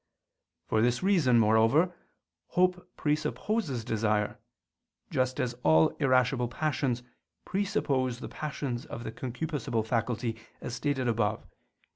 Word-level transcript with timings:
For 0.65 0.81
this 0.81 1.03
reason, 1.03 1.37
moreover, 1.37 1.93
hope 2.47 2.89
presupposes 2.97 3.85
desire: 3.85 4.39
just 5.11 5.39
as 5.39 5.53
all 5.61 5.89
irascible 5.99 6.47
passions 6.47 7.03
presuppose 7.45 8.19
the 8.19 8.27
passions 8.27 8.87
of 8.87 9.03
the 9.03 9.11
concupiscible 9.11 9.85
faculty, 9.85 10.37
as 10.59 10.73
stated 10.73 11.07
above 11.07 11.41
(Q. 11.41 11.49